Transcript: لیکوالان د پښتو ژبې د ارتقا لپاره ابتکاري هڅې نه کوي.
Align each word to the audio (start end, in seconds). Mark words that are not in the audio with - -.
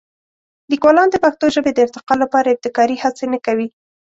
لیکوالان 0.71 1.07
د 1.11 1.15
پښتو 1.23 1.45
ژبې 1.55 1.71
د 1.73 1.79
ارتقا 1.85 2.15
لپاره 2.23 2.47
ابتکاري 2.53 2.95
هڅې 3.03 3.25
نه 3.33 3.39
کوي. 3.45 3.67